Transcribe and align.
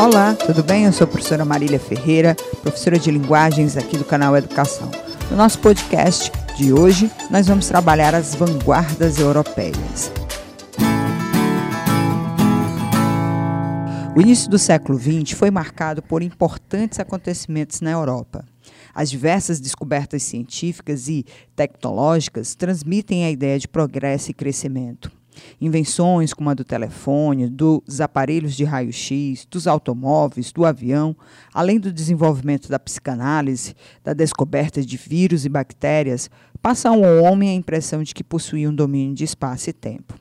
Olá, 0.00 0.34
tudo 0.34 0.62
bem? 0.62 0.86
Eu 0.86 0.94
sou 0.94 1.04
a 1.04 1.06
professora 1.06 1.44
Marília 1.44 1.78
Ferreira, 1.78 2.34
professora 2.62 2.98
de 2.98 3.10
linguagens 3.10 3.76
aqui 3.76 3.98
do 3.98 4.04
canal 4.04 4.34
Educação. 4.34 4.90
No 5.30 5.36
nosso 5.36 5.58
podcast 5.58 6.32
de 6.56 6.72
hoje, 6.72 7.10
nós 7.30 7.46
vamos 7.48 7.68
trabalhar 7.68 8.14
as 8.14 8.34
vanguardas 8.34 9.18
europeias. 9.18 10.10
O 14.16 14.22
início 14.22 14.48
do 14.48 14.58
século 14.58 14.98
XX 14.98 15.32
foi 15.32 15.50
marcado 15.50 16.02
por 16.02 16.22
importantes 16.22 16.98
acontecimentos 16.98 17.82
na 17.82 17.90
Europa. 17.90 18.46
As 18.94 19.10
diversas 19.10 19.60
descobertas 19.60 20.22
científicas 20.22 21.08
e 21.08 21.26
tecnológicas 21.54 22.54
transmitem 22.54 23.26
a 23.26 23.30
ideia 23.30 23.58
de 23.58 23.68
progresso 23.68 24.30
e 24.30 24.34
crescimento. 24.34 25.19
Invenções 25.60 26.32
como 26.32 26.50
a 26.50 26.54
do 26.54 26.64
telefone, 26.64 27.48
dos 27.48 28.00
aparelhos 28.00 28.54
de 28.54 28.64
raio-x, 28.64 29.46
dos 29.50 29.66
automóveis, 29.66 30.52
do 30.52 30.64
avião, 30.64 31.16
além 31.52 31.78
do 31.78 31.92
desenvolvimento 31.92 32.68
da 32.68 32.78
psicanálise, 32.78 33.74
da 34.02 34.12
descoberta 34.12 34.82
de 34.82 34.96
vírus 34.96 35.44
e 35.44 35.48
bactérias, 35.48 36.30
passam 36.60 37.04
ao 37.04 37.22
homem 37.24 37.50
a 37.50 37.54
impressão 37.54 38.02
de 38.02 38.14
que 38.14 38.24
possuía 38.24 38.68
um 38.68 38.74
domínio 38.74 39.14
de 39.14 39.24
espaço 39.24 39.70
e 39.70 39.72
tempo. 39.72 40.14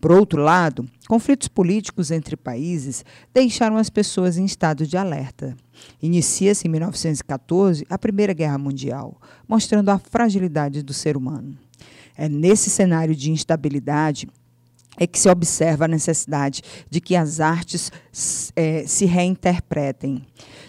Por 0.00 0.12
outro 0.12 0.42
lado, 0.42 0.86
conflitos 1.08 1.48
políticos 1.48 2.10
entre 2.10 2.36
países 2.36 3.04
deixaram 3.32 3.76
as 3.76 3.90
pessoas 3.90 4.36
em 4.36 4.44
estado 4.44 4.86
de 4.86 4.96
alerta. 4.96 5.56
Inicia-se 6.02 6.66
em 6.66 6.70
1914 6.70 7.86
a 7.88 7.98
Primeira 7.98 8.32
Guerra 8.32 8.58
Mundial, 8.58 9.20
mostrando 9.48 9.88
a 9.88 9.98
fragilidade 9.98 10.82
do 10.82 10.92
ser 10.92 11.16
humano. 11.16 11.56
É 12.16 12.28
nesse 12.28 12.70
cenário 12.70 13.14
de 13.14 13.30
instabilidade 13.30 14.28
é 14.96 15.06
que 15.06 15.18
se 15.18 15.28
observa 15.28 15.84
a 15.84 15.88
necessidade 15.88 16.62
de 16.88 17.00
que 17.00 17.14
as 17.14 17.40
artes 17.40 17.92
é, 18.54 18.84
se 18.86 19.04
reinterpretem, 19.04 20.24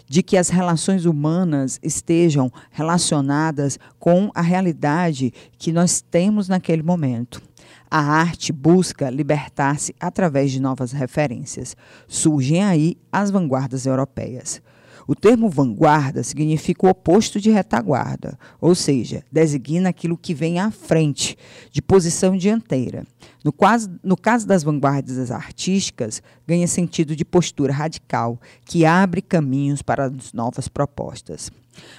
de 0.08 0.24
que 0.24 0.38
as 0.38 0.50
relações 0.50 1.06
humanas 1.06 1.80
estejam 1.82 2.52
relacionadas 2.72 3.80
com 4.00 4.30
a 4.34 4.42
realidade 4.42 5.34
que 5.58 5.72
nós 5.72 6.02
temos 6.02 6.48
naquele 6.48 6.84
momento. 6.84 7.42
A 7.90 8.00
arte 8.00 8.52
busca 8.52 9.10
libertar-se 9.10 9.96
através 10.00 10.52
de 10.52 10.60
novas 10.60 10.92
referências. 10.92 11.76
Surgem 12.08 12.64
aí 12.64 12.98
as 13.12 13.32
vanguardas 13.32 13.86
europeias. 13.86 14.62
O 15.08 15.16
termo 15.16 15.50
vanguarda 15.50 16.22
significa 16.22 16.86
o 16.86 16.90
oposto 16.90 17.40
de 17.40 17.50
retaguarda, 17.50 18.38
ou 18.60 18.76
seja, 18.76 19.24
designa 19.32 19.88
aquilo 19.88 20.18
que 20.18 20.34
vem 20.34 20.60
à 20.60 20.70
frente, 20.70 21.38
de 21.72 21.82
posição 21.82 22.36
dianteira. 22.36 23.06
No 23.42 23.54
caso, 23.54 23.90
no 24.04 24.18
caso 24.18 24.46
das 24.46 24.64
vanguardas 24.64 25.32
artísticas, 25.32 26.22
ganha 26.46 26.68
sentido 26.68 27.16
de 27.16 27.24
postura 27.24 27.72
radical, 27.72 28.38
que 28.66 28.86
abre 28.86 29.22
caminhos 29.22 29.82
para 29.82 30.08
as 30.08 30.34
novas 30.34 30.68
propostas. 30.68 31.50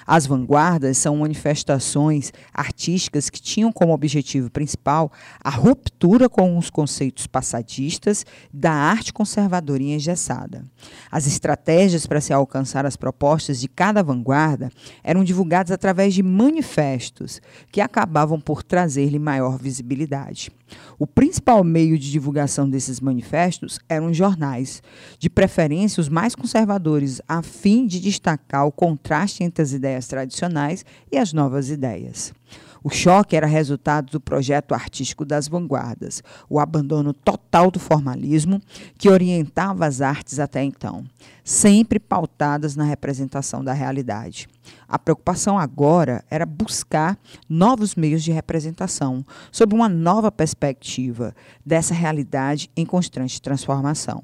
As 0.05 0.25
vanguardas 0.25 0.97
são 0.97 1.17
manifestações 1.17 2.31
artísticas 2.53 3.29
que 3.29 3.41
tinham 3.41 3.71
como 3.71 3.93
objetivo 3.93 4.49
principal 4.49 5.11
a 5.43 5.49
ruptura 5.49 6.29
com 6.29 6.57
os 6.57 6.69
conceitos 6.69 7.27
passadistas 7.27 8.25
da 8.53 8.71
arte 8.71 9.13
conservadora 9.13 9.83
e 9.83 9.93
engessada. 9.93 10.65
As 11.11 11.27
estratégias 11.27 12.05
para 12.05 12.21
se 12.21 12.33
alcançar 12.33 12.85
as 12.85 12.95
propostas 12.95 13.59
de 13.59 13.67
cada 13.67 14.03
vanguarda 14.03 14.71
eram 15.03 15.23
divulgadas 15.23 15.71
através 15.71 16.13
de 16.13 16.23
manifestos 16.23 17.41
que 17.71 17.81
acabavam 17.81 18.39
por 18.39 18.63
trazer-lhe 18.63 19.19
maior 19.19 19.57
visibilidade. 19.57 20.51
O 20.97 21.07
principal 21.07 21.63
meio 21.63 21.97
de 21.97 22.11
divulgação 22.11 22.69
desses 22.69 22.99
manifestos 22.99 23.79
eram 23.87 24.13
jornais, 24.13 24.83
de 25.17 25.29
preferência 25.29 26.01
os 26.01 26.09
mais 26.09 26.35
conservadores, 26.35 27.21
a 27.27 27.41
fim 27.41 27.87
de 27.87 27.99
destacar 27.99 28.65
o 28.65 28.71
contraste 28.71 29.43
entre 29.43 29.61
as 29.61 29.68
ideias 29.73 30.07
tradicionais 30.07 30.85
e 31.11 31.17
as 31.17 31.33
novas 31.33 31.69
ideias. 31.69 32.33
O 32.81 32.89
choque 32.89 33.35
era 33.35 33.45
resultado 33.45 34.09
do 34.11 34.21
projeto 34.21 34.73
artístico 34.73 35.25
das 35.25 35.49
vanguardas, 35.49 36.23
o 36.49 36.59
abandono 36.59 37.13
total 37.13 37.69
do 37.69 37.79
formalismo 37.79 38.61
que 38.97 39.09
orientava 39.09 39.85
as 39.85 39.99
artes 39.99 40.39
até 40.39 40.63
então, 40.63 41.03
sempre 41.43 41.99
pautadas 41.99 42.77
na 42.77 42.85
representação 42.85 43.63
da 43.63 43.73
realidade. 43.73 44.47
A 44.87 44.97
preocupação 44.97 45.59
agora 45.59 46.23
era 46.29 46.45
buscar 46.45 47.17
novos 47.49 47.95
meios 47.95 48.23
de 48.23 48.31
representação, 48.31 49.25
sob 49.51 49.75
uma 49.75 49.89
nova 49.89 50.31
perspectiva 50.31 51.35
dessa 51.65 51.93
realidade 51.93 52.69
em 52.77 52.85
constante 52.85 53.41
transformação. 53.41 54.21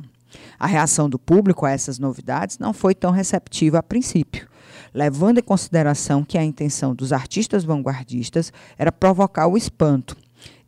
A 0.57 0.67
reação 0.67 1.09
do 1.09 1.19
público 1.19 1.65
a 1.65 1.71
essas 1.71 1.99
novidades 1.99 2.57
não 2.57 2.73
foi 2.73 2.95
tão 2.95 3.11
receptiva 3.11 3.79
a 3.79 3.83
princípio, 3.83 4.47
levando 4.95 5.39
em 5.39 5.43
consideração 5.43 6.23
que 6.23 6.37
a 6.37 6.43
intenção 6.43 6.95
dos 6.95 7.11
artistas 7.11 7.65
vanguardistas 7.65 8.53
era 8.77 8.93
provocar 8.93 9.45
o 9.45 9.57
espanto. 9.57 10.15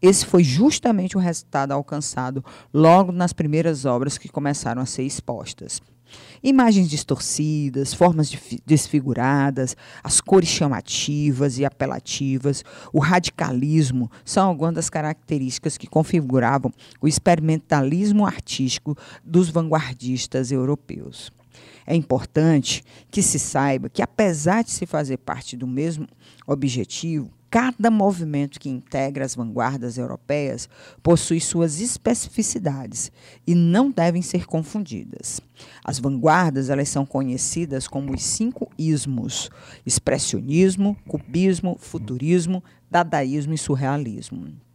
Esse 0.02 0.26
foi 0.26 0.44
justamente 0.44 1.16
o 1.16 1.20
resultado 1.20 1.72
alcançado 1.72 2.44
logo 2.74 3.14
nas 3.14 3.32
primeiras 3.32 3.86
obras 3.86 4.18
que 4.18 4.28
começaram 4.28 4.82
a 4.82 4.86
ser 4.86 5.04
expostas. 5.04 5.82
Imagens 6.44 6.90
distorcidas, 6.90 7.94
formas 7.94 8.32
desfiguradas, 8.66 9.76
as 10.04 10.20
cores 10.22 10.50
chamativas 10.50 11.58
e 11.58 11.66
apelativas, 11.66 12.64
o 12.94 13.00
radicalismo 13.00 14.12
são 14.26 14.48
algumas 14.48 14.76
das 14.76 14.90
características 14.90 15.78
que 15.78 15.88
configuravam 15.88 16.72
o 17.02 17.08
experimentalismo 17.08 18.26
artístico 18.26 18.96
dos 19.24 19.50
vanguardistas 19.50 20.52
europeus. 20.52 21.32
É 21.86 21.96
importante 21.96 22.84
que 23.10 23.22
se 23.22 23.40
saiba 23.40 23.90
que, 23.90 24.02
apesar 24.02 24.64
de 24.64 24.72
se 24.72 24.86
fazer 24.86 25.18
parte 25.18 25.56
do 25.56 25.66
mesmo 25.66 26.08
objetivo, 26.46 27.32
cada 27.50 27.90
movimento 27.90 28.60
que 28.60 28.70
integra 28.70 29.24
as 29.24 29.36
vanguardas 29.36 29.98
europeias 29.98 30.68
possui 31.02 31.40
suas 31.40 31.80
especificidades 31.80 33.12
e 33.46 33.56
não 33.56 33.90
devem 33.90 34.22
ser 34.22 34.46
confundidas. 34.46 35.40
As 35.84 35.98
vanguardas 35.98 36.70
elas 36.70 36.90
são 36.90 37.06
conhecidas 37.06 37.88
como 37.88 38.14
os 38.14 38.22
cinco 38.22 38.70
ismos: 38.78 39.50
expressionismo, 39.86 40.98
cubismo, 41.08 41.78
futurismo, 41.80 42.64
dadaísmo 42.92 43.54
e 43.54 43.58
surrealismo. 43.58 44.67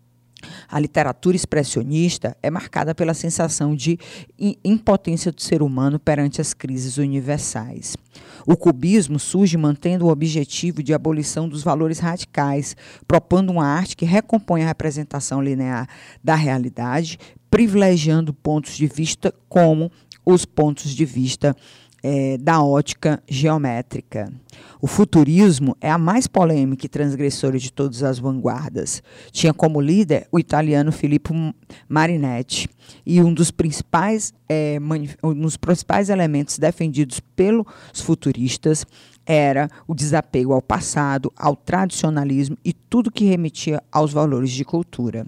A 0.73 0.81
literatura 0.81 1.37
expressionista 1.37 2.35
é 2.43 2.51
marcada 2.51 2.95
pela 2.95 3.13
sensação 3.13 3.77
de 3.77 3.99
impotência 4.65 5.31
do 5.31 5.43
ser 5.43 5.61
humano 5.61 5.99
perante 5.99 6.41
as 6.41 6.55
crises 6.55 6.97
universais. 6.97 7.95
O 8.47 8.57
cubismo 8.57 9.19
surge 9.19 9.59
mantendo 9.59 10.07
o 10.07 10.11
objetivo 10.11 10.83
de 10.83 10.95
abolição 10.95 11.47
dos 11.47 11.63
valores 11.63 11.99
radicais, 11.99 12.75
propondo 13.07 13.51
uma 13.51 13.67
arte 13.67 13.95
que 13.95 14.07
recompõe 14.07 14.63
a 14.63 14.67
representação 14.67 15.43
linear 15.43 15.87
da 16.25 16.35
realidade, 16.35 17.19
privilegiando 17.51 18.33
pontos 18.33 18.75
de 18.75 18.87
vista 18.87 19.31
como 19.51 19.93
os 20.25 20.47
pontos 20.47 20.95
de 20.95 21.05
vista 21.05 21.55
é, 22.03 22.37
da 22.39 22.63
ótica 22.63 23.23
geométrica. 23.29 24.33
O 24.81 24.87
futurismo 24.87 25.77
é 25.81 25.91
a 25.91 25.99
mais 25.99 26.27
polêmica 26.27 26.87
e 26.87 26.89
transgressora 26.89 27.59
de 27.59 27.73
todas 27.73 28.03
as 28.03 28.19
vanguardas. 28.19 29.03
Tinha 29.31 29.55
como 29.55 29.81
líder 29.81 30.27
o 30.33 30.39
italiano 30.39 30.91
Filippo 30.91 31.33
Marinetti 31.89 32.69
e 33.07 33.23
um 33.23 33.33
dos 33.33 33.51
principais, 33.51 34.35
é, 34.49 34.79
um 35.23 35.35
dos 35.35 35.57
principais 35.57 36.09
elementos 36.09 36.59
defendidos 36.59 37.21
pelos 37.21 37.67
futuristas 37.95 38.85
era 39.25 39.71
o 39.87 39.95
desapego 39.95 40.53
ao 40.53 40.61
passado, 40.61 41.33
ao 41.37 41.55
tradicionalismo 41.55 42.57
e 42.65 42.73
tudo 42.73 43.11
que 43.11 43.25
remetia 43.25 43.81
aos 43.91 44.13
valores 44.13 44.51
de 44.51 44.65
cultura. 44.65 45.25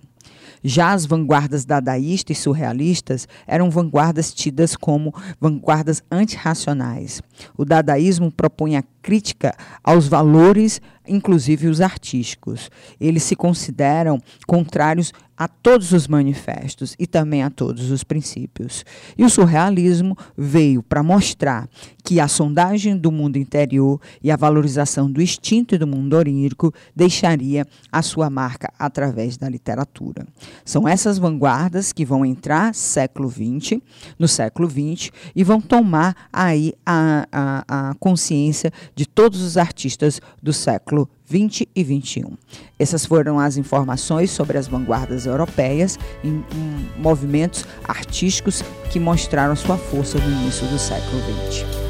Já 0.66 0.92
as 0.92 1.04
vanguardas 1.04 1.66
dadaístas 1.66 2.38
e 2.38 2.40
surrealistas 2.40 3.28
eram 3.46 3.70
vanguardas 3.70 4.32
tidas 4.32 4.74
como 4.74 5.14
vanguardas 5.38 6.02
antirracionais. 6.10 7.20
O 7.54 7.66
dadaísmo 7.66 8.32
propunha 8.32 8.82
crítica 9.02 9.54
aos 9.82 10.08
valores, 10.08 10.80
inclusive 11.06 11.68
os 11.68 11.80
artísticos. 11.80 12.70
Eles 13.00 13.22
se 13.22 13.36
consideram 13.36 14.20
contrários 14.46 15.12
a 15.36 15.48
todos 15.48 15.92
os 15.92 16.06
manifestos 16.06 16.94
e 16.98 17.06
também 17.06 17.42
a 17.42 17.50
todos 17.50 17.90
os 17.90 18.04
princípios. 18.04 18.84
E 19.18 19.24
o 19.24 19.30
surrealismo 19.30 20.16
veio 20.36 20.82
para 20.82 21.02
mostrar 21.02 21.68
que 22.04 22.20
a 22.20 22.28
sondagem 22.28 22.96
do 22.96 23.10
mundo 23.10 23.36
interior 23.36 24.00
e 24.22 24.30
a 24.30 24.36
valorização 24.36 25.10
do 25.10 25.20
instinto 25.20 25.74
e 25.74 25.78
do 25.78 25.86
mundo 25.86 26.16
onírico 26.16 26.72
deixaria 26.94 27.66
a 27.90 28.02
sua 28.02 28.30
marca 28.30 28.72
através 28.78 29.36
da 29.36 29.48
literatura. 29.48 30.26
São 30.64 30.86
essas 30.86 31.18
vanguardas 31.18 31.92
que 31.92 32.04
vão 32.04 32.24
entrar 32.24 32.74
século 32.74 33.28
XX, 33.28 33.80
no 34.18 34.28
século 34.28 34.68
XX, 34.68 35.10
e 35.34 35.42
vão 35.42 35.60
tomar 35.60 36.28
aí 36.32 36.74
a, 36.86 37.26
a, 37.32 37.90
a 37.90 37.94
consciência 37.94 38.70
de 38.94 39.06
todos 39.06 39.40
os 39.42 39.56
artistas 39.56 40.20
do 40.42 40.52
século 40.52 40.93
século 40.94 41.08
20 41.26 41.68
e 41.74 41.82
21. 41.82 42.36
Essas 42.78 43.04
foram 43.04 43.40
as 43.40 43.56
informações 43.56 44.30
sobre 44.30 44.56
as 44.56 44.68
vanguardas 44.68 45.26
europeias 45.26 45.98
em, 46.22 46.44
em 46.54 47.00
movimentos 47.00 47.66
artísticos 47.82 48.62
que 48.90 49.00
mostraram 49.00 49.56
sua 49.56 49.76
força 49.76 50.18
no 50.18 50.42
início 50.42 50.66
do 50.68 50.78
século 50.78 51.20
XX. 51.50 51.83